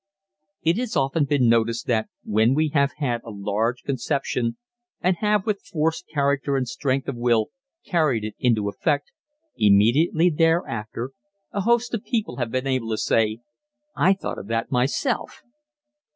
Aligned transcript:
It 0.63 0.77
has 0.77 0.95
often 0.97 1.25
been 1.25 1.47
noticed 1.47 1.85
that 1.85 2.09
when 2.23 2.55
we 2.55 2.69
have 2.69 2.93
had 2.97 3.21
a 3.23 3.29
large 3.29 3.83
conception 3.83 4.57
and 4.99 5.17
have 5.17 5.45
with 5.45 5.61
force, 5.61 6.01
character, 6.01 6.57
and 6.57 6.67
strength 6.67 7.07
of 7.07 7.15
will 7.15 7.51
carried 7.85 8.23
it 8.23 8.33
into 8.39 8.67
effect, 8.67 9.11
immediately 9.57 10.31
thereafter 10.31 11.11
a 11.51 11.61
host 11.61 11.93
of 11.93 12.03
people 12.03 12.37
have 12.37 12.49
been 12.49 12.65
able 12.65 12.89
to 12.89 12.97
say: 12.97 13.41
"I 13.95 14.13
thought 14.15 14.39
of 14.39 14.47
that 14.47 14.71
myself!" 14.71 15.43